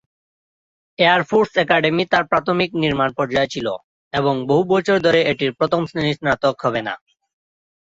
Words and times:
Air 0.99 1.21
force 1.29 1.51
academy 1.57 2.03
তার 2.11 2.23
প্রাথমিক 2.31 2.69
নির্মাণ 2.83 3.09
পর্যায়ে 3.17 3.51
ছিল, 3.53 3.67
এবং 4.13 4.33
বহু 4.49 4.63
বছর 4.73 4.97
ধরে 5.05 5.19
এটির 5.31 5.51
প্রথম 5.59 5.81
শ্রেণীর 5.89 6.17
স্নাতক 6.19 6.55
হবে 6.65 6.81
না। 6.87 6.93